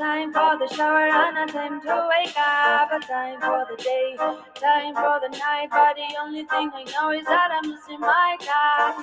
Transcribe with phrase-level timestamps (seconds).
[0.00, 4.16] time for the shower, and a time to wake up, a time for the day,
[4.54, 5.68] time for the night.
[5.68, 8.94] But the only thing I know is that I'm missing my car.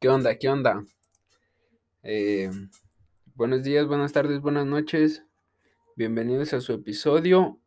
[0.00, 0.38] ¿Qué onda?
[0.38, 0.84] ¿Qué onda?
[2.04, 2.50] Eh,
[3.34, 5.24] buenos días, buenas tardes, buenas noches.
[5.96, 7.58] Bienvenidos a su episodio,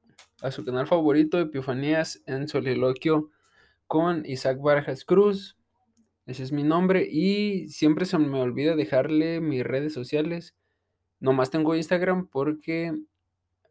[0.42, 3.32] a su canal favorito, Epifanías en Soliloquio,
[3.88, 5.58] con Isaac Barajas Cruz.
[6.26, 10.56] Ese es mi nombre y siempre se me olvida dejarle mis redes sociales.
[11.24, 12.94] Nomás tengo Instagram porque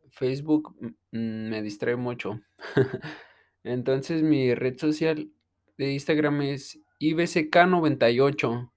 [0.08, 0.75] Facebook
[1.11, 2.41] me distrae mucho.
[3.62, 5.31] Entonces mi red social
[5.77, 8.70] de Instagram es IBCK98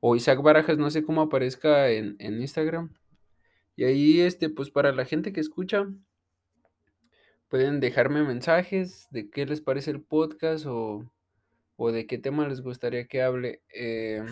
[0.00, 2.92] o Isaac Barajas, no sé cómo aparezca en, en Instagram.
[3.76, 5.86] Y ahí, este, pues para la gente que escucha,
[7.48, 11.08] pueden dejarme mensajes de qué les parece el podcast o
[11.80, 13.62] o de qué tema les gustaría que hable.
[13.72, 14.22] Eh,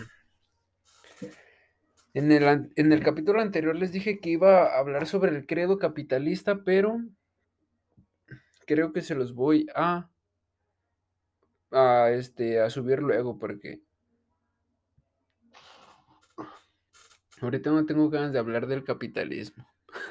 [2.17, 5.77] en, el, en el capítulo anterior les dije que iba a hablar sobre el credo
[5.77, 6.99] capitalista, pero
[8.65, 10.09] creo que se los voy a,
[11.69, 13.81] a, este, a subir luego porque
[17.39, 19.67] ahorita no tengo ganas de hablar del capitalismo.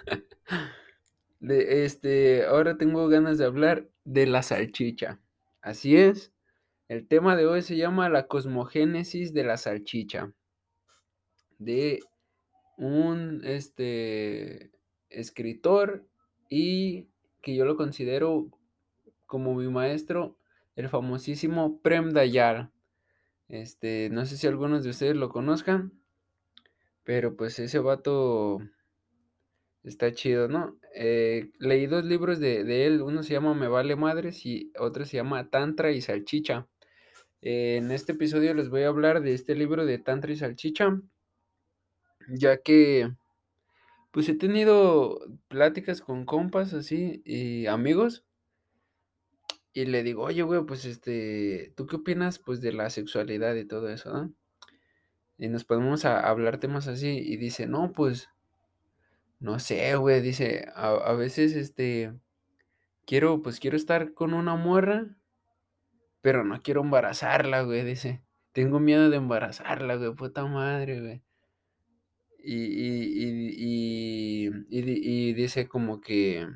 [1.41, 5.19] este, ahora tengo ganas de hablar de la salchicha.
[5.61, 6.33] Así es.
[6.87, 10.33] El tema de hoy se llama La cosmogénesis de la salchicha.
[11.59, 12.01] De
[12.77, 14.71] un este,
[15.11, 16.07] escritor
[16.49, 17.09] y
[17.43, 18.51] que yo lo considero
[19.27, 20.37] como mi maestro,
[20.77, 22.71] el famosísimo Prem Dayal.
[23.49, 25.93] Este, no sé si algunos de ustedes lo conozcan,
[27.05, 28.61] pero pues ese vato
[29.85, 30.77] está chido, ¿no?
[30.95, 35.05] Eh, leí dos libros de, de, él, uno se llama Me vale madres y otro
[35.05, 36.67] se llama Tantra y Salchicha.
[37.41, 41.01] En este episodio les voy a hablar de este libro de Tantra y Salchicha,
[42.29, 43.11] ya que
[44.11, 48.25] pues he tenido pláticas con compas así y amigos
[49.73, 53.65] y le digo, oye, güey, pues este, ¿tú qué opinas pues de la sexualidad y
[53.65, 54.33] todo eso, no?
[55.39, 58.29] Y nos podemos a hablar temas así y dice, no, pues,
[59.39, 62.13] no sé, güey, dice, a, a veces este,
[63.07, 65.17] quiero, pues quiero estar con una morra
[66.21, 68.23] pero no quiero embarazarla, güey, dice.
[68.53, 71.23] Tengo miedo de embarazarla, güey, puta madre, güey.
[72.49, 72.55] Y,
[73.59, 76.47] y, y, y, dice como que...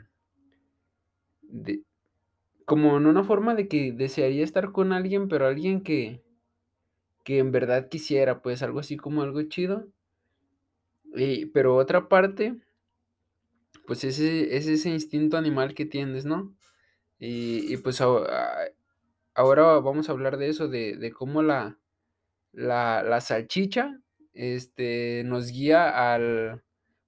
[2.64, 6.22] como en una forma de que desearía estar con alguien, pero alguien que,
[7.24, 9.88] que en verdad quisiera, pues algo así como algo chido.
[11.16, 12.60] Y, pero otra parte,
[13.86, 16.54] pues ese, es ese instinto animal que tienes, ¿no?
[17.18, 21.78] Y, y pues ahora vamos a hablar de eso, de, cómo la,
[22.52, 23.99] la, salchicha
[24.34, 26.62] este, nos guía al,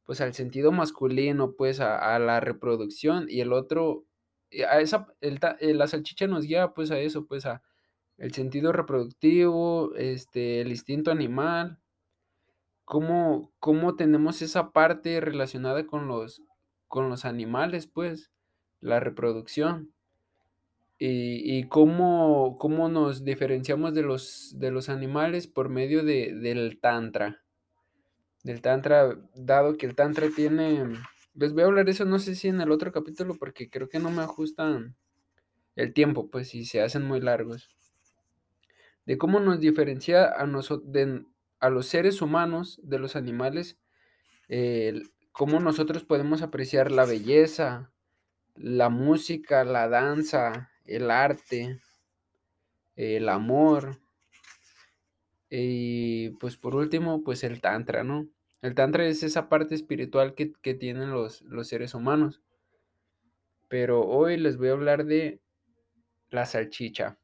[0.05, 4.05] pues, al sentido masculino, pues a, la reproducción y el otro,
[4.69, 7.63] a esa, eh, la salchicha nos guía pues a eso, pues a
[8.19, 11.79] el sentido reproductivo, este, el instinto animal,
[12.85, 16.43] cómo, cómo tenemos esa parte relacionada con los,
[16.89, 18.31] con los animales, pues,
[18.81, 19.92] la reproducción
[21.05, 27.43] y, cómo, cómo, nos diferenciamos de los, de los animales por medio de, del tantra.
[28.45, 30.93] Del tantra, dado que el tantra tiene...
[31.35, 33.89] Les voy a hablar de eso, no sé si en el otro capítulo, porque creo
[33.89, 34.95] que no me ajustan
[35.75, 37.69] el tiempo, pues si se hacen muy largos.
[39.05, 41.23] De cómo nos diferencia a, nosotros,
[41.59, 43.77] a los seres humanos de los animales,
[45.33, 47.91] cómo nosotros podemos apreciar la belleza,
[48.55, 51.81] la música, la danza, el arte,
[52.97, 53.99] el amor
[55.51, 58.29] y pues por último pues el tantra, ¿no?
[58.63, 62.41] El tantra es esa parte espiritual que, tienen los, los, seres humanos.
[63.69, 65.41] Pero hoy les voy a hablar de
[66.31, 67.19] la salchicha.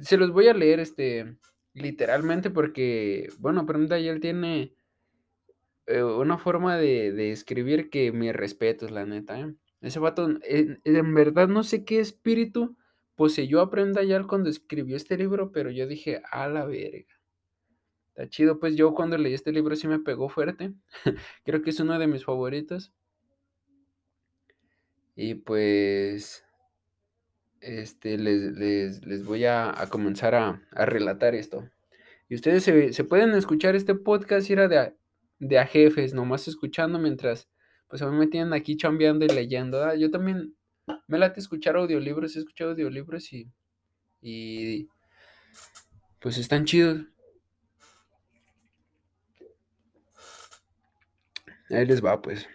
[0.00, 1.36] Se los voy a leer este
[1.74, 4.74] literalmente porque, bueno, pero él tiene
[5.86, 9.40] eh, una forma de, de, escribir que respeto, la neta.
[9.40, 9.54] ¿eh?
[9.80, 12.76] Ese vato, en, en verdad no sé qué espíritu
[13.16, 17.06] poseyó a Prem Dayal cuando escribió este libro, pero yo dije, a la verga.
[18.08, 20.72] Está chido, pues yo cuando leí este libro sí me pegó fuerte.
[21.44, 22.92] Creo que es uno de mis favoritos.
[25.16, 26.44] Y pues,
[27.60, 31.68] este, les, voy a, comenzar a, relatar esto.
[32.28, 34.94] Y ustedes se, pueden escuchar este podcast era de,
[35.38, 37.48] de a jefes, nomás escuchando mientras,
[37.88, 39.94] pues a mí me tienen aquí chambeando y leyendo.
[39.94, 40.54] Yo también
[41.06, 43.50] me late escuchar audiolibros, he escuchado audiolibros y,
[44.20, 44.88] y
[46.20, 47.02] pues están chidos.
[51.70, 52.48] Ahí les va, pues.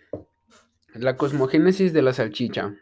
[0.93, 2.75] La cosmogénesis de la salchicha.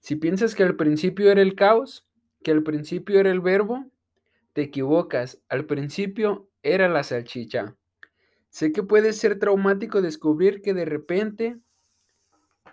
[0.00, 2.06] Si piensas que al principio era el caos,
[2.42, 3.90] que al principio era el verbo,
[4.52, 5.40] te equivocas.
[5.48, 7.76] Al principio era la salchicha.
[8.50, 11.58] Sé que puede ser traumático descubrir que de repente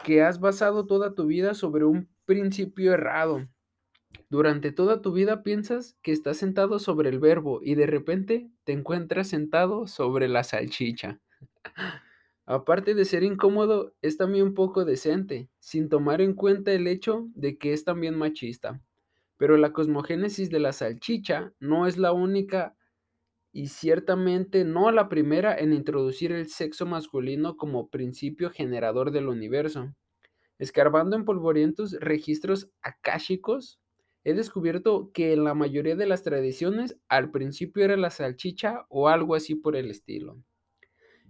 [0.03, 3.43] que has basado toda tu vida sobre un principio errado.
[4.29, 8.73] Durante toda tu vida piensas que estás sentado sobre el verbo y de repente te
[8.73, 11.19] encuentras sentado sobre la salchicha.
[12.45, 17.27] Aparte de ser incómodo, es también un poco decente, sin tomar en cuenta el hecho
[17.35, 18.81] de que es también machista.
[19.37, 22.75] Pero la cosmogénesis de la salchicha no es la única
[23.59, 29.93] y ciertamente no la primera en introducir el sexo masculino como principio generador del universo.
[30.59, 33.81] Escarbando en polvorientos registros akáshicos,
[34.23, 39.09] he descubierto que en la mayoría de las tradiciones al principio era la salchicha o
[39.09, 40.41] algo así por el estilo.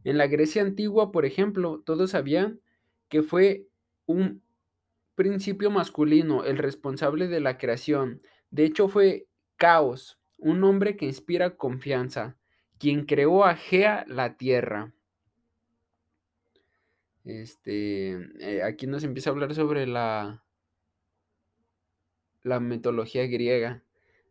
[0.03, 2.61] En la Grecia antigua, por ejemplo, todos sabían
[3.07, 3.65] que fue
[4.05, 4.43] un
[5.15, 8.21] principio masculino el responsable de la creación.
[8.51, 12.38] De hecho, fue Caos, un hombre que inspira confianza,
[12.77, 14.94] quien creó a Gea la tierra.
[17.25, 20.44] Este, eh, aquí nos empieza a hablar sobre la,
[22.44, 23.83] la mitología griega,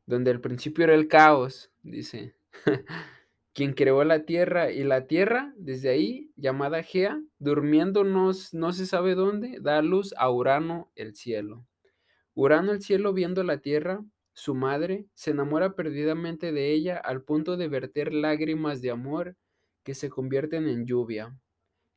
[0.06, 2.34] donde al principio era el caos, dice.
[3.58, 9.16] quien creó la tierra y la tierra, desde ahí, llamada Gea, durmiendo no, se sabe
[9.16, 11.66] dónde, da luz a Urano el cielo.
[12.34, 14.04] Urano el cielo viendo la tierra,
[14.38, 19.36] su madre, se enamora perdidamente de ella al punto de verter lágrimas de amor
[19.82, 21.36] que se convierten en lluvia,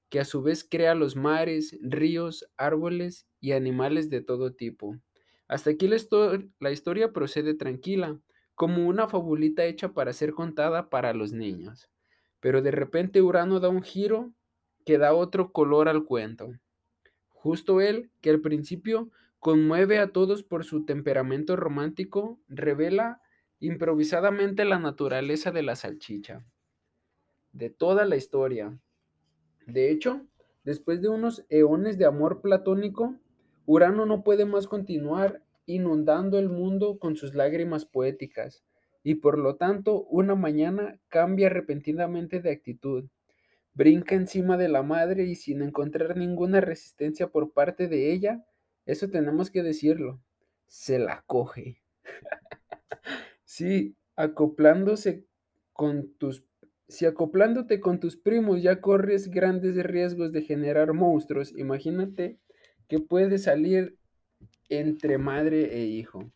[0.09, 4.97] que a su vez crea los mares, ríos, árboles y animales de todo tipo.
[5.47, 8.19] Hasta aquí la historia procede tranquila,
[8.55, 11.91] como una fabulita hecha para ser contada para los niños.
[12.39, 14.33] Pero de repente Urano da un giro
[14.83, 16.49] que da otro color al cuento.
[17.29, 19.11] Justo él, que al principio
[19.41, 23.21] conmueve a todos por su temperamento romántico, revela
[23.59, 26.45] improvisadamente la naturaleza de la salchicha,
[27.51, 28.79] de toda la historia.
[29.65, 30.27] De hecho,
[30.63, 33.15] después de unos eones de amor platónico,
[33.65, 38.63] Urano no puede más continuar inundando el mundo con sus lágrimas poéticas,
[39.01, 43.09] y por lo tanto una mañana cambia repentinamente de actitud.
[43.73, 48.45] Brinca encima de la madre y sin encontrar ninguna resistencia por parte de ella,
[48.85, 50.21] eso tenemos que decirlo,
[50.67, 51.81] se la coge.
[53.43, 55.25] sí, acoplándose
[55.73, 56.45] con tus
[56.91, 62.37] si acoplándote con tus primos ya corres grandes riesgos de generar monstruos, imagínate
[62.89, 63.97] que puede salir
[64.67, 66.29] entre madre e hijo.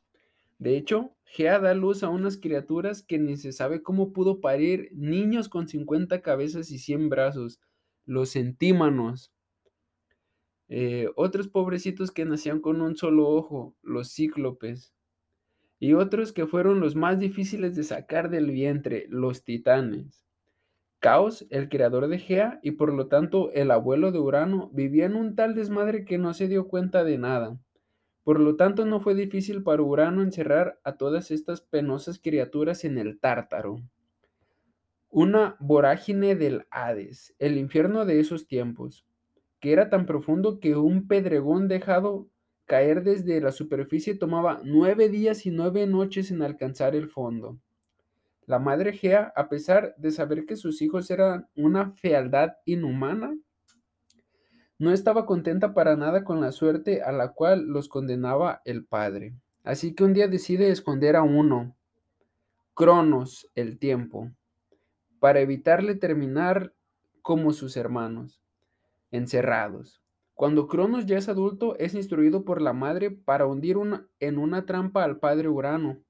[0.57, 4.89] De hecho, Gea da luz a unas criaturas que ni se sabe cómo pudo parir
[4.93, 7.59] niños con 50 cabezas y 100 brazos,
[8.05, 9.33] los centímanos.
[10.67, 14.93] Eh, otros pobrecitos que nacían con un solo ojo, los cíclopes.
[15.79, 20.23] Y otros que fueron los más difíciles de sacar del vientre, los titanes.
[20.99, 25.15] Caos, el creador de Gea y por lo tanto el abuelo de Urano, vivía en
[25.15, 27.59] un tal desmadre que no se dio cuenta de nada.
[28.23, 32.97] Por lo tanto, no fue difícil para Urano encerrar a todas estas penosas criaturas en
[32.97, 33.83] el Tártaro.
[35.09, 39.05] Una vorágine del Hades, el infierno de esos tiempos,
[39.65, 42.29] que era tan profundo que un pedregón dejado
[42.67, 47.57] caer desde la superficie tomaba nueve días y nueve noches en alcanzar el fondo.
[48.45, 53.35] La madre Gea, a pesar de saber que sus hijos eran una fealdad inhumana,
[54.77, 59.33] no estaba contenta para nada con la suerte a la cual los condenaba el padre.
[59.63, 61.75] Así que un día decide esconder a uno,
[62.75, 64.29] Cronos, el tiempo,
[65.19, 66.71] para evitarle terminar
[67.23, 68.44] como sus hermanos,
[69.15, 70.01] encerrados.
[70.33, 73.77] Cuando Cronos ya es adulto, es instruido por la madre para hundir
[74.19, 76.03] en una trampa al padre Urano.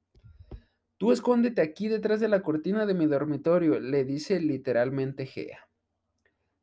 [0.98, 5.70] Tú escóndete aquí detrás de la cortina de mi dormitorio, le dice literalmente Gea.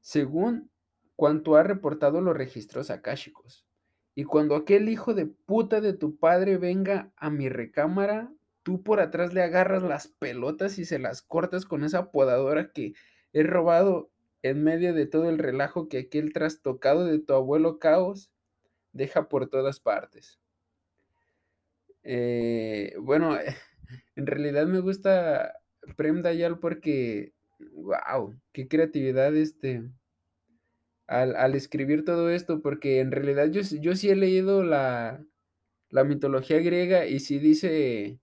[0.01, 0.71] Según
[1.17, 3.67] cuanto ha reportado los registros akáshicos.
[4.15, 8.33] Y cuando aquel hijo de puta de tu padre venga a mi recámara,
[8.63, 12.95] tú por atrás le agarras las pelotas y se las cortas con esa podadora que
[13.33, 14.12] he robado
[14.43, 18.31] en medio de todo el relajo que aquel trastocado de tu abuelo Caos
[18.93, 20.41] deja por todas partes.
[22.03, 23.39] Eh, bueno,
[24.17, 25.55] en realidad me gusta
[25.97, 27.33] Prem Dayal porque,
[27.73, 29.91] wow, qué creatividad este,
[31.07, 35.25] al, escribir todo esto, porque en realidad yo, yo sí he leído la,
[35.91, 38.19] la mitología griega y sí dice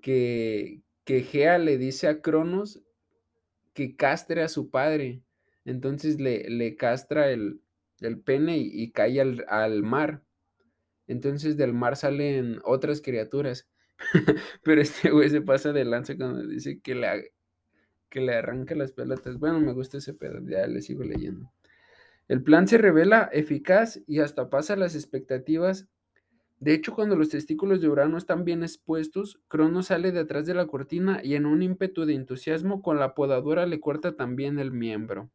[0.00, 2.82] que, que Gea le dice a Cronos
[3.74, 5.22] que castre a su padre.
[5.64, 7.60] Entonces le, le castra el,
[8.00, 10.22] el pene y, cae al, al, mar.
[11.06, 13.68] Entonces del mar salen otras criaturas.
[14.64, 17.32] Pero este güey se pasa de lanza cuando dice que le,
[18.08, 19.38] que le arranca las pelotas.
[19.38, 21.52] Bueno, me gusta ese pedo, ya le sigo leyendo.
[22.28, 25.88] El plan se revela eficaz y hasta pasa las expectativas.
[26.60, 30.54] De hecho, cuando los testículos de Urano están bien expuestos, Crono sale de atrás de
[30.54, 34.70] la cortina y en un ímpetu de entusiasmo con la podadora le corta también el
[34.70, 35.30] miembro.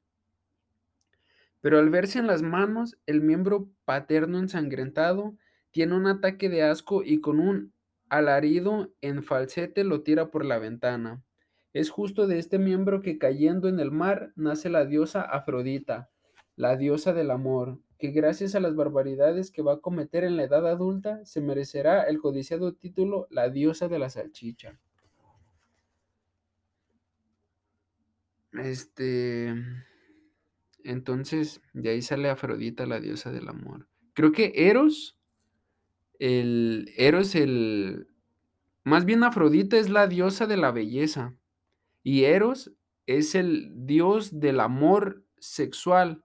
[1.61, 5.35] Pero al verse en las manos, el miembro paterno ensangrentado
[5.71, 7.73] tiene un ataque de asco y con un
[8.09, 11.23] alarido en falsete lo tira por la ventana.
[11.73, 16.09] Es justo de este miembro que cayendo en el mar nace la diosa Afrodita,
[16.55, 20.43] la diosa del amor, que gracias a las barbaridades que va a cometer en la
[20.43, 24.79] edad adulta, se merecerá el codiciado título La diosa de la salchicha.
[28.53, 29.53] Este.
[30.87, 33.89] Entonces, de ahí sale Afrodita, la diosa del amor.
[34.13, 35.19] Creo que Eros,
[36.17, 38.07] el Eros, el.
[38.85, 41.35] Más bien Afrodita es la diosa de la belleza.
[42.03, 42.71] Y Eros
[43.05, 46.23] es el dios del amor sexual.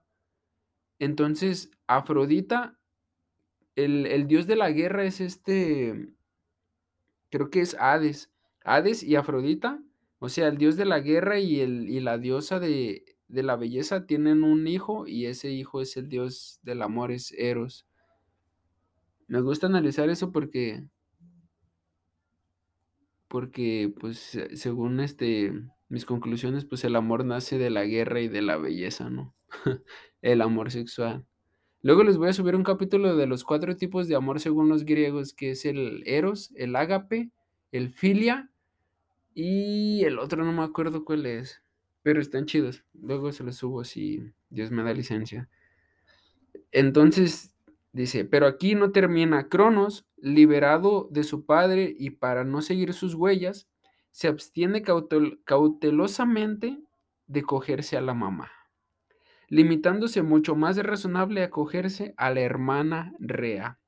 [0.97, 2.79] Entonces, Afrodita,
[3.75, 6.07] el, dios de la guerra es este,
[7.29, 8.31] creo que es Hades.
[8.63, 9.83] Hades y Afrodita,
[10.19, 13.55] o sea, el dios de la guerra y, el, y la diosa de, de la
[13.55, 17.87] belleza tienen un hijo y ese hijo es el dios del amor, es Eros.
[19.27, 20.85] Me gusta analizar eso porque,
[23.27, 25.51] porque pues según este,
[25.89, 29.33] mis conclusiones, pues el amor nace de la guerra y de la belleza, ¿no?
[30.21, 31.25] el amor sexual.
[31.81, 34.85] Luego les voy a subir un capítulo de los cuatro tipos de amor según los
[34.85, 37.31] griegos, que es el eros, el ágape,
[37.71, 38.51] el filia
[39.33, 41.62] y el otro no me acuerdo cuál es,
[42.03, 42.83] pero están chidos.
[42.93, 45.49] Luego se los subo si Dios me da licencia.
[46.71, 47.55] Entonces
[47.91, 49.49] dice, pero aquí no termina.
[49.49, 53.67] Cronos, liberado de su padre y para no seguir sus huellas,
[54.11, 56.79] se abstiene cautelosamente
[57.25, 58.51] de cogerse a la mamá
[59.53, 63.79] limitándose mucho más de razonable a acogerse a la hermana Rea.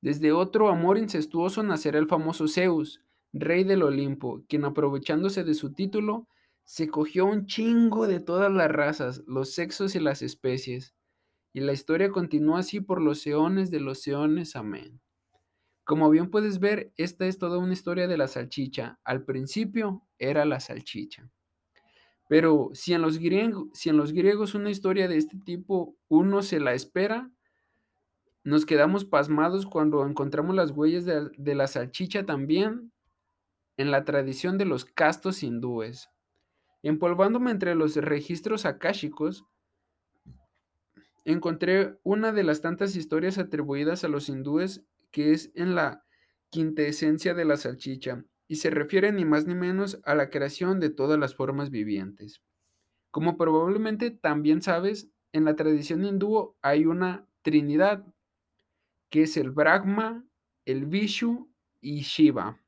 [0.00, 3.00] Desde otro amor incestuoso nacerá el famoso Zeus,
[3.32, 6.26] rey del Olimpo, quien aprovechándose de su título,
[6.70, 10.94] se cogió un chingo de todas las razas, los sexos y las especies.
[11.52, 14.54] Y la historia continúa así por los eones de los eones.
[14.54, 15.00] Amén.
[15.82, 19.00] Como bien puedes ver, esta es toda una historia de la salchicha.
[19.02, 21.28] Al principio era la salchicha.
[22.28, 26.40] Pero si en, los griegos, si en los griegos una historia de este tipo uno
[26.40, 27.32] se la espera,
[28.44, 32.92] nos quedamos pasmados cuando encontramos las huellas de, la salchicha también
[33.76, 36.08] en la tradición de los castos hindúes.
[36.82, 39.44] Empolvándome entre los registros akáshicos,
[41.24, 46.04] encontré una de las tantas historias atribuidas a los hindúes que es en la
[46.50, 50.90] quintesencia de la salchicha, y se refiere ni más ni menos a la creación de
[50.90, 52.42] todas las formas vivientes.
[53.12, 58.04] Como probablemente también sabes, en la tradición hindú hay una trinidad,
[59.08, 60.24] que es el Brahma,
[60.64, 61.48] el Vishu
[61.80, 62.60] y Shiva.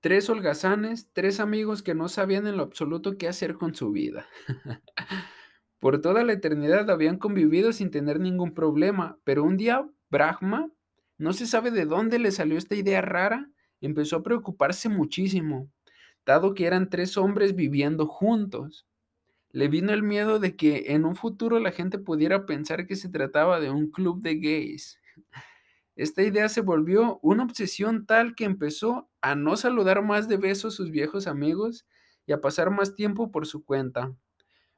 [0.00, 4.26] Tres holgazanes, tres amigos que no sabían en lo absoluto qué hacer con su vida.
[5.80, 10.70] Por toda la eternidad habían convivido sin tener ningún problema, pero un día Brahma,
[11.18, 13.50] no se sabe de dónde le salió esta idea rara,
[13.80, 15.68] empezó a preocuparse muchísimo,
[16.24, 18.86] dado que eran tres hombres viviendo juntos.
[19.50, 23.08] Le vino el miedo de que en un futuro la gente pudiera pensar que se
[23.08, 24.98] trataba de un club de gays.
[25.98, 30.74] Esta idea se volvió una obsesión tal que empezó a no saludar más de besos
[30.74, 31.88] a sus viejos amigos
[32.24, 34.14] y a pasar más tiempo por su cuenta.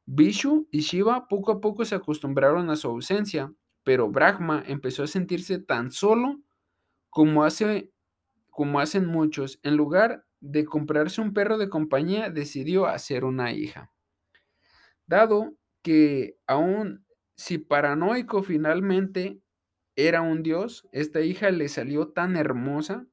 [0.06, 3.52] Vishu y Shiva poco a poco se acostumbraron a su ausencia,
[3.84, 6.40] pero Brahma empezó a sentirse tan solo
[7.10, 7.92] como hace
[8.48, 13.92] como hacen muchos, en lugar de comprarse un perro de compañía, decidió hacer una hija.
[15.06, 17.04] Dado que aún
[17.36, 19.42] si paranoico finalmente
[20.06, 23.06] era un dios, esta hija le salió tan hermosa,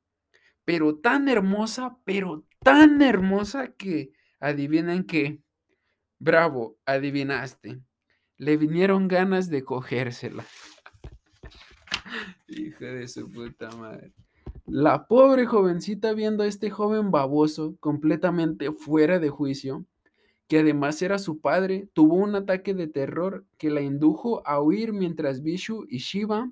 [0.65, 5.41] pero tan hermosa, pero tan hermosa que adivinen que,
[6.19, 7.81] bravo, adivinaste,
[8.37, 10.45] le vinieron ganas de cogérsela.
[12.47, 14.13] Hijo de su puta madre.
[14.65, 19.85] La pobre jovencita viendo a este joven baboso completamente fuera de juicio,
[20.47, 24.93] que además era su padre, tuvo un ataque de terror que la indujo a huir
[24.93, 26.51] mientras Bishu y Shiva,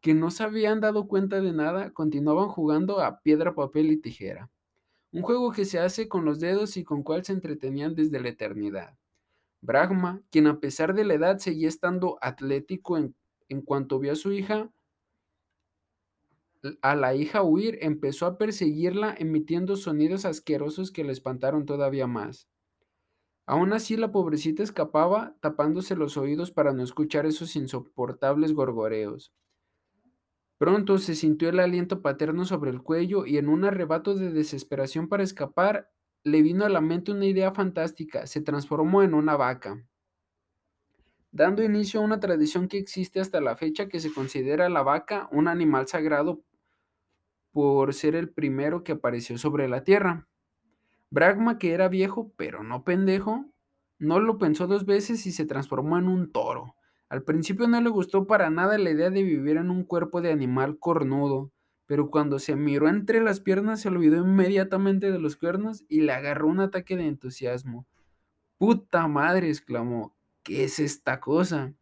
[0.00, 4.50] que no se habían dado cuenta de nada, continuaban jugando a piedra, papel y tijera.
[5.12, 8.28] Un juego que se hace con los dedos y con cual se entretenían desde la
[8.28, 8.96] eternidad.
[9.60, 13.14] Brahma, quien a pesar de la edad seguía estando atlético en,
[13.48, 14.70] en cuanto vio a su hija,
[16.82, 22.48] a la hija huir, empezó a perseguirla emitiendo sonidos asquerosos que la espantaron todavía más.
[23.46, 29.32] Aún así la pobrecita escapaba, tapándose los oídos para no escuchar esos insoportables gorgoreos.
[30.58, 35.08] Pronto se sintió el aliento paterno sobre el cuello y en un arrebato de desesperación
[35.08, 35.90] para escapar,
[36.24, 39.86] le vino a la mente una idea fantástica, se transformó en una vaca,
[41.30, 45.28] dando inicio a una tradición que existe hasta la fecha que se considera la vaca
[45.30, 46.42] un animal sagrado
[47.52, 50.28] por ser el primero que apareció sobre la tierra.
[51.10, 53.46] Brahma, que era viejo pero no pendejo,
[53.98, 56.74] no lo pensó dos veces y se transformó en un toro.
[57.08, 60.30] Al principio no le gustó para nada la idea de vivir en un cuerpo de
[60.30, 61.50] animal cornudo,
[61.86, 66.12] pero cuando se miró entre las piernas se olvidó inmediatamente de los cuernos y le
[66.12, 67.86] agarró un ataque de entusiasmo.
[68.58, 69.48] ¡Puta madre!
[69.48, 70.14] exclamó.
[70.42, 71.72] ¿Qué es esta cosa?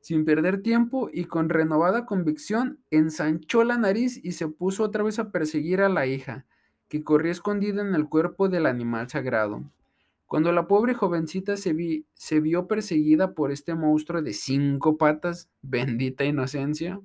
[0.00, 5.18] Sin perder tiempo y con renovada convicción, ensanchó la nariz y se puso otra vez
[5.18, 6.44] a perseguir a la hija,
[6.88, 9.64] que corría escondida en el cuerpo del animal sagrado.
[10.32, 17.02] Cuando la pobre jovencita se, vio perseguida por este monstruo de cinco patas, bendita inocencia,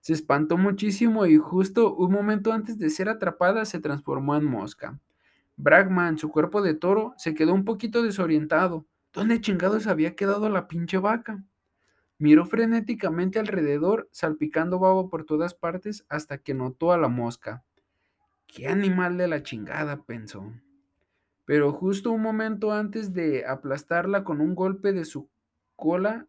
[0.00, 5.00] se espantó muchísimo y justo un momento antes de ser atrapada se transformó en mosca.
[5.56, 8.86] Bragman, su cuerpo de toro, se quedó un poquito desorientado.
[9.12, 11.42] ¿Dónde chingados había quedado la pinche vaca?
[12.16, 17.64] Miró frenéticamente alrededor, salpicando babo por todas partes hasta que notó a la mosca.
[18.46, 20.04] ¡Qué animal de la chingada!
[20.04, 20.52] pensó.
[21.52, 25.28] Pero justo un momento antes de aplastarla con un golpe de su
[25.76, 26.26] cola,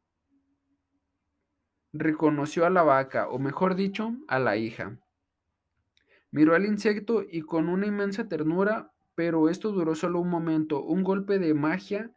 [1.94, 5.00] reconoció a la vaca, o mejor dicho, a la hija.
[6.30, 11.04] Miró al insecto y con una inmensa ternura, pero esto duró solo un momento, un
[11.04, 12.12] golpe de magia,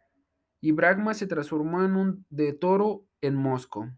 [0.61, 3.88] y Brahma se transformó en un de toro en Mosco.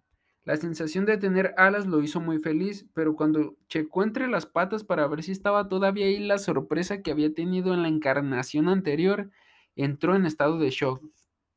[0.48, 4.82] La sensación de tener alas lo hizo muy feliz, pero cuando checó entre las patas
[4.82, 9.30] para ver si estaba todavía ahí la sorpresa que había tenido en la encarnación anterior,
[9.76, 11.04] entró en estado de shock.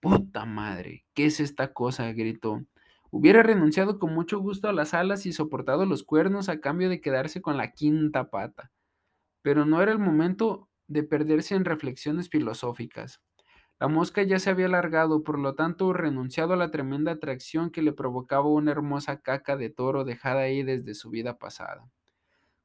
[0.02, 1.06] ¡Puta madre!
[1.14, 2.12] ¿Qué es esta cosa?
[2.12, 2.66] gritó.
[3.12, 7.00] Hubiera renunciado con mucho gusto a las alas y soportado los cuernos a cambio de
[7.00, 8.74] quedarse con la quinta pata.
[9.42, 13.22] Pero no era el momento de perderse en reflexiones filosóficas.
[13.82, 17.82] La mosca ya se había largado, por lo tanto renunciado a la tremenda atracción que
[17.82, 21.90] le provocaba una hermosa caca de toro dejada ahí desde su vida pasada.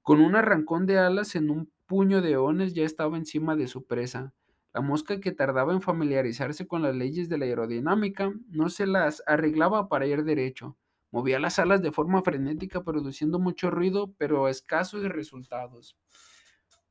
[0.02, 3.86] Con un arrancón de alas en un puño de ones ya estaba encima de su
[3.86, 4.34] presa.
[4.74, 9.22] La mosca que tardaba en familiarizarse con las leyes de la aerodinámica no se las
[9.26, 10.76] arreglaba para ir derecho.
[11.10, 15.96] Movía las alas de forma frenética produciendo mucho ruido pero escasos resultados.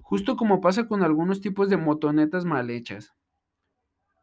[0.01, 3.13] Justo como pasa con algunos tipos de motonetas mal hechas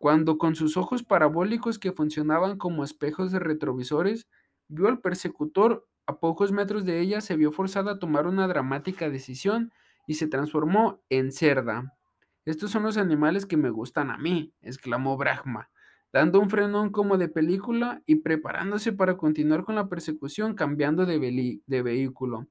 [0.02, 4.26] cuando con sus ojos parabólicos que funcionaban como espejos de retrovisores,
[4.66, 9.08] vio al persecutor a pocos metros de ella, se vio forzada a tomar una dramática
[9.08, 9.72] decisión
[10.08, 11.96] y se transformó en cerda.
[12.44, 15.70] Estos son los animales que me gustan a mí, exclamó Brahma,
[16.12, 21.60] dando un frenón como de película y preparándose para continuar con la persecución cambiando de,
[21.68, 22.48] vehículo.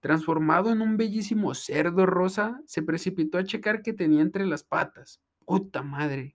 [0.00, 5.20] Transformado en un bellísimo cerdo rosa, se precipitó a checar qué tenía entre las patas.
[5.46, 6.34] ¡Puta madre!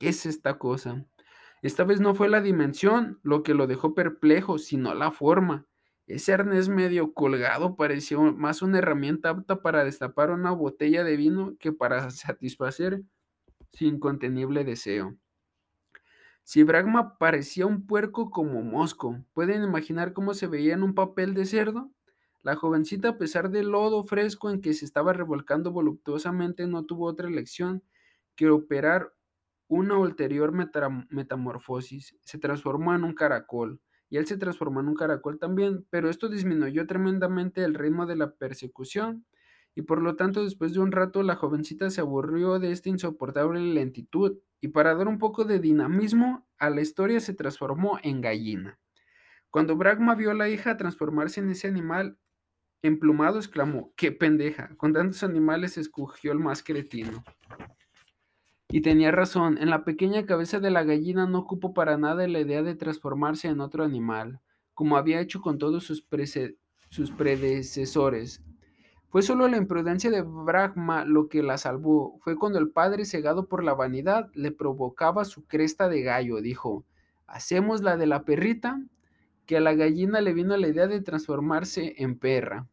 [0.00, 1.04] ¿Qué es esta cosa?
[1.60, 5.66] Esta vez no fue la dimensión lo que lo dejó perplejo, sino la forma.
[6.06, 11.54] Ese arnés medio colgado pareció más una herramienta apta para destapar una botella de vino
[11.60, 13.02] que para satisfacer
[13.74, 15.18] su incontenible deseo.
[16.44, 21.34] Si Brahma parecía un puerco como Mosco, ¿pueden imaginar cómo se veía en un papel
[21.34, 21.92] de cerdo?
[22.40, 27.04] La jovencita, a pesar del lodo fresco en que se estaba revolcando voluptuosamente, no tuvo
[27.04, 27.84] otra elección
[28.34, 29.12] que operar
[29.70, 35.38] una ulterior metamorfosis se transformó en un caracol, y él se transformó en un caracol
[35.38, 39.24] también, pero esto disminuyó tremendamente el ritmo de la persecución,
[39.76, 43.60] y por lo tanto después de un rato la jovencita se aburrió de esta insoportable
[43.60, 48.80] lentitud, y para dar un poco de dinamismo a la historia se transformó en gallina.
[49.50, 52.18] Cuando Brahma vio a la hija transformarse en ese animal,
[52.82, 54.74] emplumado exclamó, ¡qué pendeja!
[54.76, 57.22] Con tantos animales escogió el más cretino.
[58.72, 62.38] Y tenía razón, en la pequeña cabeza de la gallina no cupo para nada la
[62.38, 64.40] idea de transformarse en otro animal,
[64.74, 66.06] como había hecho con todos sus,
[66.88, 68.42] sus predecesores.
[69.08, 72.16] Fue solo la imprudencia de Brahma lo que la salvó.
[72.20, 76.40] Fue cuando el padre, cegado por la vanidad, le provocaba su cresta de gallo.
[76.40, 76.84] Dijo,
[77.26, 78.80] hacemos la de la perrita,
[79.46, 82.68] que a la gallina le vino la idea de transformarse en perra.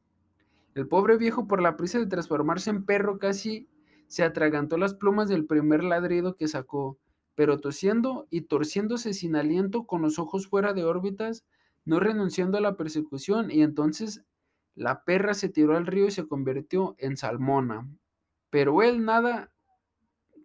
[0.76, 3.68] El pobre viejo, por la prisa de transformarse en perro, casi
[4.08, 6.98] se atragantó las plumas del primer ladrido que sacó,
[7.36, 11.46] pero tosiendo y torciéndose sin aliento, con los ojos fuera de órbitas,
[11.86, 14.24] no renunciando a la persecución, y entonces
[14.76, 17.88] la perra se tiró al río y se convirtió en salmona.
[18.50, 19.52] Pero él nada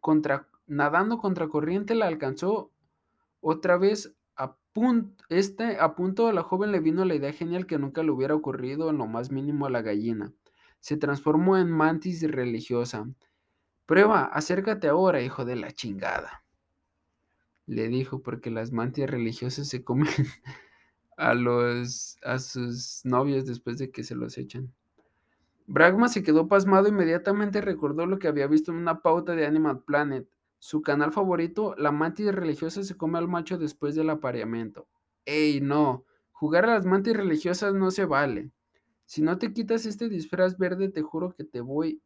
[0.00, 1.20] contra, nadando
[1.94, 2.70] la alcanzó
[3.40, 7.66] otra vez a punto, este, a punto a la joven le vino la idea genial
[7.66, 10.32] que nunca le hubiera ocurrido en lo más mínimo a la gallina.
[10.80, 13.06] Se transformó en mantis religiosa.
[13.86, 16.44] Prueba, acércate ahora, hijo de la chingada.
[17.66, 20.08] Le dijo, porque las mantis religiosas se comen
[21.16, 24.72] a, los, a sus novios después de que se los echan.
[25.66, 29.82] Bragma se quedó pasmado inmediatamente recordó lo que había visto en una pauta de Animal
[29.84, 30.28] Planet.
[30.58, 34.86] Su canal favorito, la mantis religiosa se come al macho después del apareamiento.
[35.24, 36.04] ¡Ey, no!
[36.30, 38.50] Jugar a las mantis religiosas no se vale.
[39.06, 42.00] Si no te quitas este disfraz verde, te juro que te voy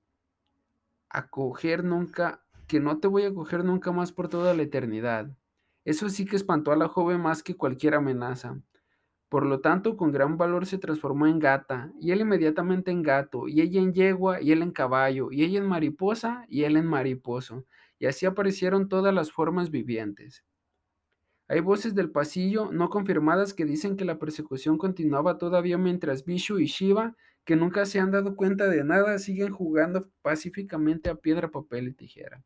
[1.17, 5.31] a coger nunca, que no te voy a coger nunca más por toda la eternidad.
[5.87, 8.61] Eso sí que espantó a la joven más que cualquier amenaza.
[9.31, 13.49] Por lo tanto, con gran valor se transformó en gata, y él inmediatamente en gato,
[13.49, 16.87] y ella en yegua, y él en caballo, y ella en mariposa, y él en
[16.87, 17.65] mariposo,
[17.99, 20.45] y así aparecieron todas las formas vivientes.
[21.49, 26.59] Hay voces del pasillo no confirmadas que dicen que la persecución continuaba todavía mientras Vishu
[26.59, 31.49] y Shiva, que nunca se han dado cuenta de nada, siguen jugando pacíficamente a piedra,
[31.49, 32.43] papel y tijera.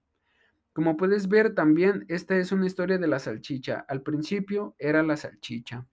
[0.74, 3.86] Como puedes ver también, esta es una historia de la salchicha.
[3.88, 5.86] Al principio era la salchicha.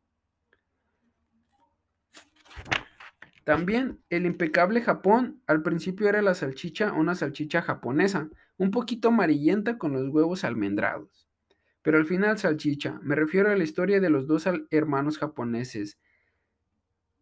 [3.45, 9.77] También el impecable Japón, al principio era la salchicha, una salchicha japonesa, un poquito amarillenta
[9.77, 11.29] con los huevos almendrados.
[11.81, 15.97] Pero al final salchicha, me refiero a la historia de los dos hermanos japoneses,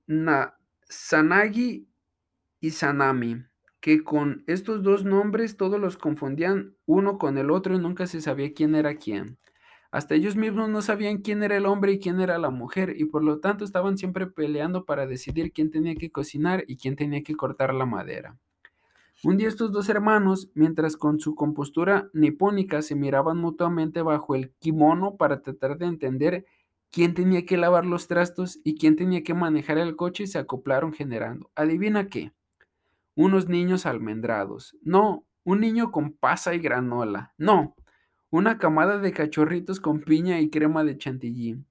[0.07, 0.55] Na
[0.89, 1.87] Sanagi
[2.59, 3.43] y Sanami,
[3.79, 8.21] que con estos dos nombres todos los confundían uno con el otro y nunca se
[8.21, 9.37] sabía quién era quién.
[9.91, 13.05] Hasta ellos mismos no sabían quién era el hombre y quién era la mujer, y
[13.05, 17.23] por lo tanto estaban siempre peleando para decidir quién tenía que cocinar y quién tenía
[17.23, 18.37] que cortar la madera.
[19.23, 24.51] Un día estos dos hermanos, mientras con su compostura nipónica se miraban mutuamente bajo el
[24.59, 26.45] kimono para tratar de entender
[26.95, 30.93] quién tenía que lavar los trastos y quién tenía que manejar el coche, se acoplaron
[30.93, 31.51] generando.
[31.53, 32.31] ¿Adivina qué?
[33.15, 34.77] Unos niños almendrados.
[34.81, 37.34] No, un niño con pasa y granola.
[37.38, 37.75] No,
[38.29, 41.65] una camada de cachorritos con piña y crema de chantilly.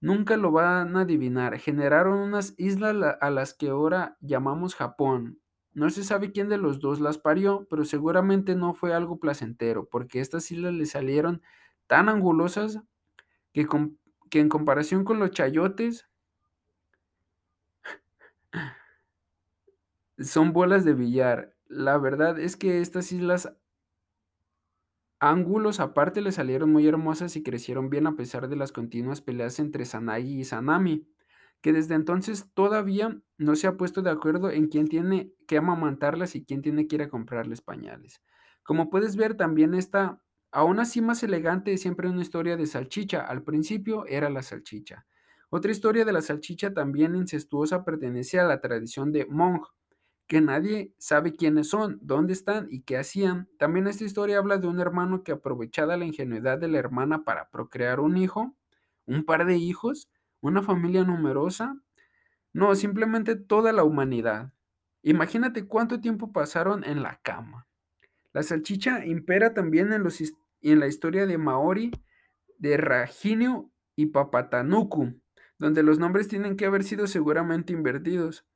[0.00, 1.58] Nunca lo van a adivinar.
[1.58, 5.38] Generaron unas islas a las que ahora llamamos Japón.
[5.74, 9.86] No se sabe quién de los dos las parió, pero seguramente no fue algo placentero,
[9.86, 11.42] porque estas islas le salieron
[11.86, 12.80] tan angulosas
[13.52, 13.66] que,
[14.30, 16.06] que en comparación con los chayotes
[20.18, 21.54] son bolas de billar.
[21.66, 23.52] La verdad es que estas islas
[25.18, 29.58] ángulos aparte le salieron muy hermosas y crecieron bien a pesar de las continuas peleas
[29.58, 31.08] entre Sanagi y Sanami,
[31.62, 36.36] que desde entonces todavía no se ha puesto de acuerdo en quién tiene que amamantarlas
[36.36, 38.20] y quién tiene que ir a comprarles pañales.
[38.62, 40.20] Como puedes ver, también está,
[40.56, 43.20] aún así más elegante, siempre una historia de salchicha.
[43.20, 45.04] Al principio era la salchicha.
[45.50, 49.66] Otra historia de la salchicha también incestuosa pertenece a la tradición de Monk,
[50.26, 53.50] que nadie sabe quiénes son, dónde están y qué hacían.
[53.58, 57.50] También esta historia habla de un hermano que aprovechada la ingenuidad de la hermana para
[57.50, 58.56] procrear un hijo,
[59.04, 60.08] un par de hijos,
[60.40, 61.76] una familia numerosa.
[62.54, 64.54] No, simplemente toda la humanidad.
[65.02, 67.66] Imagínate cuánto tiempo pasaron en la cama.
[68.32, 70.20] La salchicha impera también en, los,
[70.62, 71.90] en la historia de Maori,
[72.58, 75.20] de Raginio y Papatanuku,
[75.58, 78.46] donde los nombres tienen que haber sido seguramente invertidos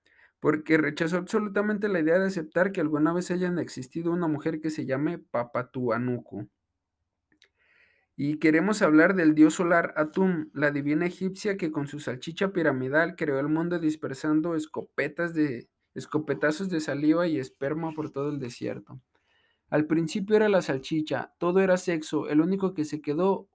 [0.40, 4.70] porque rechazó absolutamente la idea de aceptar que alguna vez haya existido una mujer que
[4.70, 6.48] se llame Papatuanuku.
[8.16, 13.16] Y queremos hablar del dios solar Atum, la divina egipcia que con su salchicha piramidal
[13.16, 19.00] creó el mundo dispersando escopetas de, escopetazos de saliva y esperma por todo el desierto.
[19.70, 23.48] Al principio era la salchicha, todo era sexo, el único que se quedó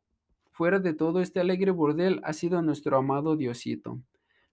[0.49, 3.99] fuera de todo este alegre bordel ha sido nuestro amado Diosito.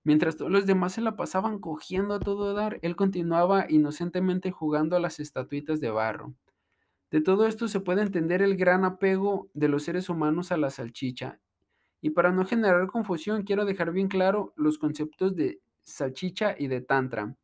[0.02, 4.96] Mientras todos los demás se la pasaban cogiendo a todo dar, él continuaba inocentemente jugando
[4.96, 6.34] a las estatuitas de barro.
[7.12, 10.70] De todo esto se puede entender el gran apego de los seres humanos a la
[10.70, 11.38] salchicha.
[12.00, 16.80] Y para no generar confusión, quiero dejar bien claro los conceptos de salchicha y de
[16.80, 17.36] tantra.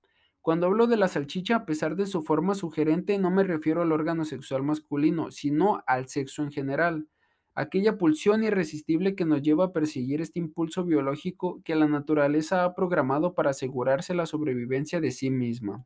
[0.49, 3.93] Cuando hablo de la salchicha, a pesar de su forma sugerente, no me refiero al
[3.93, 7.07] órgano sexual masculino, sino al sexo en general.
[7.55, 12.75] Aquella pulsión irresistible que nos lleva a perseguir este impulso biológico que la naturaleza ha
[12.75, 15.85] programado para asegurarse la sobrevivencia de sí misma.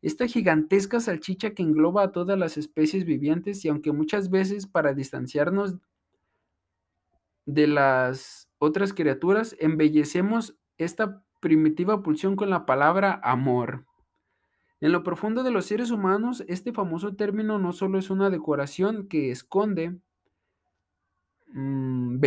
[0.00, 4.94] Esta gigantesca salchicha que engloba a todas las especies vivientes y aunque muchas veces para
[4.94, 5.76] distanciarnos
[7.44, 13.84] de las otras criaturas, embellecemos esta primitiva pulsión con la palabra amor.
[14.80, 19.08] En lo profundo de los seres humanos, este famoso término no solo es una decoración
[19.08, 19.98] que esconde
[21.48, 22.20] mm,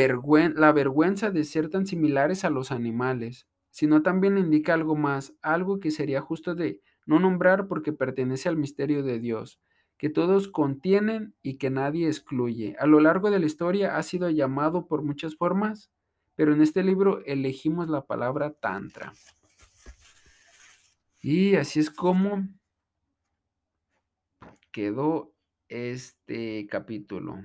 [0.55, 5.79] la vergüenza de ser tan similares a los animales, sino también indica algo más, algo
[5.79, 9.61] que sería justo de no nombrar porque pertenece al misterio de Dios,
[9.97, 12.75] que todos contienen y que nadie excluye.
[12.79, 15.89] A lo largo de la historia ha sido llamado por muchas formas,
[16.35, 19.13] pero en este libro elegimos la palabra tantra.
[21.21, 22.47] Y así es como
[24.71, 25.33] quedó
[25.69, 27.41] este capítulo.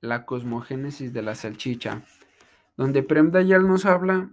[0.00, 2.04] La cosmogénesis de la salchicha,
[2.76, 4.30] donde Prem Dayal nos habla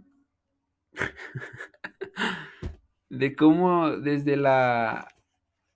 [3.09, 5.07] de cómo desde la,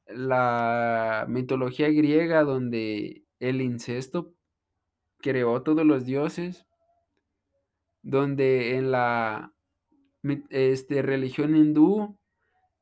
[0.08, 4.34] la mitología griega, donde el incesto
[5.20, 6.69] creó todos los dioses,
[8.02, 9.54] donde en la
[10.50, 12.18] este, religión hindú,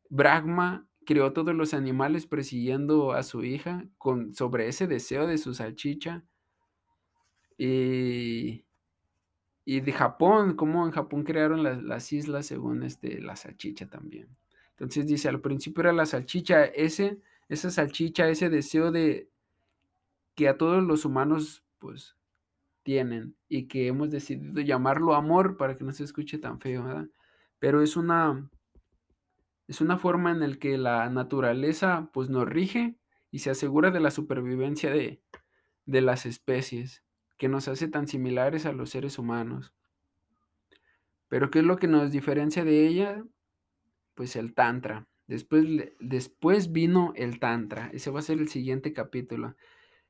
[0.10, 5.54] Brahma creó todos los animales persiguiendo a su hija con, sobre ese deseo de su
[5.54, 6.24] salchicha.
[7.58, 8.66] Y,
[9.66, 14.28] y de Japón, como en Japón crearon las, las, islas según este, la salchicha también.
[14.72, 19.30] Entonces dice, al principio era la salchicha, ese, esa salchicha, ese deseo de
[20.36, 22.17] que a todos los humanos pues
[22.88, 27.10] tienen y que hemos decidido llamarlo amor para que no se escuche tan feo.
[27.60, 28.50] Pero es una
[29.68, 32.96] es una forma en la que la naturaleza pues nos rige
[33.30, 35.22] y se asegura de la supervivencia de,
[35.86, 37.04] de las especies,
[37.38, 39.74] que nos hace tan similares a los seres humanos.
[41.28, 43.22] Pero ¿qué es lo que nos diferencia de ella?
[44.16, 45.10] Pues el tantra.
[45.28, 45.66] Después,
[46.00, 47.90] después vino el tantra.
[47.92, 49.58] Ese va a ser el siguiente capítulo.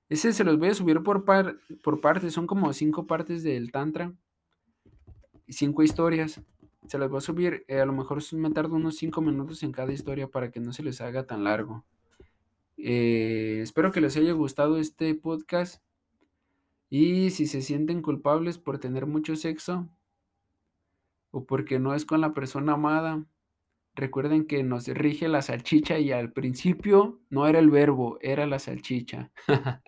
[0.10, 4.14] Ese se los voy a subir por, por partes, son como cinco partes del Tantra,
[5.48, 6.42] cinco historias.
[6.88, 9.74] Se las voy a subir, eh, a lo mejor me tardo unos cinco minutos en
[9.74, 11.84] cada historia para que no se les haga tan largo.
[12.78, 15.84] Eh, espero que les haya gustado este podcast.
[16.90, 19.90] Y si se sienten culpables por tener mucho sexo
[21.32, 23.26] o porque no es con la persona amada,
[23.98, 28.60] Recuerden que nos rige la salchicha y al principio no era el verbo, era la
[28.60, 29.32] salchicha.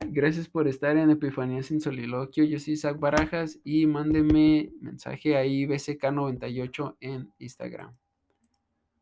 [0.00, 2.42] Gracias por estar en Epifanía sin soliloquio.
[2.42, 7.92] Yo soy Isaac Barajas y mándenme mensaje ahí BCK98 en Instagram.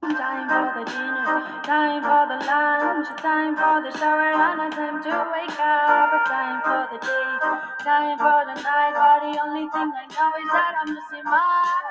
[0.03, 5.03] Time for the dinner, time for the lunch, time for the shower and a time
[5.03, 6.25] to wake up.
[6.27, 7.38] Time for the day,
[7.83, 8.93] time for the night.
[8.93, 11.89] But the only thing I know is that I'm missing my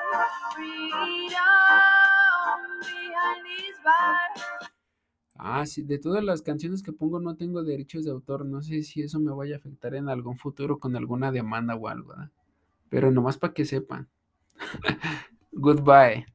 [5.42, 8.44] Ah, sí, de todas las canciones que pongo no tengo derechos de autor.
[8.44, 11.88] No sé si eso me vaya a afectar en algún futuro con alguna demanda o
[11.88, 12.30] algo, ¿verdad?
[12.90, 14.08] Pero nomás para que sepan.
[15.52, 16.26] Goodbye.